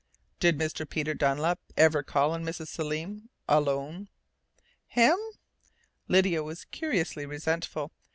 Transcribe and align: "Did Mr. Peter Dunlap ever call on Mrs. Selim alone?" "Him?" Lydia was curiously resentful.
"Did 0.39 0.57
Mr. 0.57 0.89
Peter 0.89 1.13
Dunlap 1.13 1.59
ever 1.77 2.01
call 2.01 2.31
on 2.31 2.43
Mrs. 2.43 2.69
Selim 2.69 3.29
alone?" 3.47 4.09
"Him?" 4.87 5.15
Lydia 6.07 6.41
was 6.41 6.65
curiously 6.65 7.27
resentful. 7.27 7.91